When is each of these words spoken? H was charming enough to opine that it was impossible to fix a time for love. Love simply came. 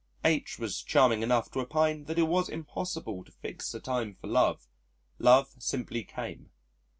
H 0.25 0.57
was 0.57 0.81
charming 0.81 1.21
enough 1.21 1.51
to 1.51 1.59
opine 1.59 2.05
that 2.05 2.17
it 2.17 2.23
was 2.23 2.49
impossible 2.49 3.23
to 3.23 3.31
fix 3.31 3.71
a 3.75 3.79
time 3.79 4.15
for 4.15 4.25
love. 4.25 4.67
Love 5.19 5.53
simply 5.59 6.03
came. 6.03 6.49